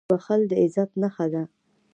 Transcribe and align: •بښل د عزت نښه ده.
•بښل 0.09 0.41
د 0.49 0.51
عزت 0.61 0.91
نښه 1.01 1.25
ده. 1.33 1.43